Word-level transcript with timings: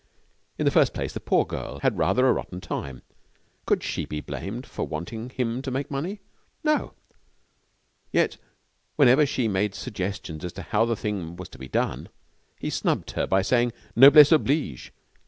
In 0.57 0.65
the 0.65 0.71
first 0.71 0.95
place, 0.95 1.13
the 1.13 1.19
poor 1.19 1.45
girl 1.45 1.77
had 1.81 1.95
rather 1.95 2.25
a 2.27 2.33
rotten 2.33 2.59
time. 2.59 3.03
Could 3.67 3.83
she 3.83 4.03
be 4.05 4.19
blamed 4.19 4.65
for 4.65 4.87
wanting 4.87 5.29
him 5.29 5.61
to 5.61 5.69
make 5.69 5.91
money? 5.91 6.21
No. 6.63 6.93
Yet 8.11 8.37
whenever 8.95 9.27
she 9.27 9.47
made 9.47 9.75
suggestions 9.75 10.43
as 10.43 10.53
to 10.53 10.63
how 10.63 10.85
the 10.85 10.95
thing 10.95 11.35
was 11.35 11.49
to 11.49 11.59
be 11.59 11.67
done, 11.67 12.09
he 12.57 12.71
snubbed 12.71 13.11
her 13.11 13.27
by 13.27 13.43
saying 13.43 13.73
noblesse 13.95 14.31
oblige. 14.31 14.91